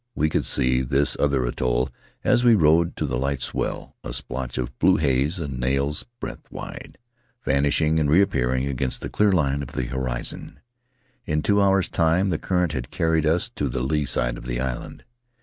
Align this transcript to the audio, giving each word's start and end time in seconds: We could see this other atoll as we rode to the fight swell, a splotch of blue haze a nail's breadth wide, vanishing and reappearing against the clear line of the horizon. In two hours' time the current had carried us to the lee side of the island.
We 0.15 0.29
could 0.31 0.47
see 0.47 0.81
this 0.81 1.15
other 1.19 1.45
atoll 1.45 1.89
as 2.23 2.43
we 2.43 2.55
rode 2.55 2.95
to 2.95 3.05
the 3.05 3.19
fight 3.19 3.39
swell, 3.39 3.95
a 4.03 4.13
splotch 4.13 4.57
of 4.57 4.79
blue 4.79 4.95
haze 4.97 5.37
a 5.37 5.47
nail's 5.47 6.07
breadth 6.19 6.49
wide, 6.51 6.97
vanishing 7.45 7.99
and 7.99 8.09
reappearing 8.09 8.65
against 8.65 9.01
the 9.01 9.09
clear 9.11 9.31
line 9.31 9.61
of 9.61 9.73
the 9.73 9.83
horizon. 9.85 10.59
In 11.27 11.43
two 11.43 11.61
hours' 11.61 11.87
time 11.87 12.29
the 12.29 12.39
current 12.39 12.71
had 12.71 12.89
carried 12.89 13.27
us 13.27 13.47
to 13.49 13.69
the 13.69 13.81
lee 13.81 14.05
side 14.05 14.39
of 14.39 14.45
the 14.47 14.59
island. 14.59 15.03